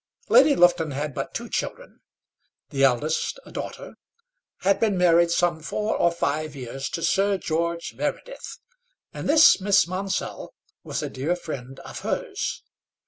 Lady 0.29 0.55
Lufton 0.55 0.89
had 0.89 1.13
but 1.13 1.31
two 1.31 1.47
children. 1.47 1.99
The 2.71 2.83
eldest, 2.83 3.39
a 3.45 3.51
daughter, 3.51 3.93
had 4.61 4.79
been 4.79 4.97
married 4.97 5.29
some 5.29 5.59
four 5.61 5.95
or 5.95 6.11
five 6.11 6.55
years 6.55 6.89
to 6.89 7.03
Sir 7.03 7.37
George 7.37 7.93
Meredith, 7.93 8.57
and 9.13 9.29
this 9.29 9.61
Miss 9.61 9.85
Monsell 9.85 10.55
was 10.83 11.03
a 11.03 11.09
dear 11.11 11.35
friend 11.35 11.79
of 11.81 11.99
hers. 11.99 12.63